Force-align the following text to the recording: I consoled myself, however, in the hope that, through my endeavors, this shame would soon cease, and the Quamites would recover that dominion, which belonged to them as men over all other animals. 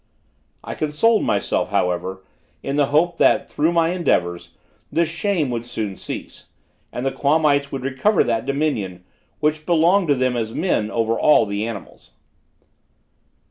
I 0.63 0.73
consoled 0.73 1.23
myself, 1.23 1.69
however, 1.69 2.25
in 2.63 2.75
the 2.75 2.87
hope 2.87 3.19
that, 3.19 3.47
through 3.47 3.71
my 3.71 3.89
endeavors, 3.89 4.55
this 4.91 5.09
shame 5.09 5.51
would 5.51 5.63
soon 5.63 5.95
cease, 5.95 6.47
and 6.91 7.05
the 7.05 7.11
Quamites 7.11 7.71
would 7.71 7.83
recover 7.83 8.23
that 8.23 8.47
dominion, 8.47 9.03
which 9.41 9.67
belonged 9.67 10.07
to 10.07 10.15
them 10.15 10.35
as 10.35 10.55
men 10.55 10.89
over 10.89 11.19
all 11.19 11.45
other 11.45 11.53
animals. 11.53 12.13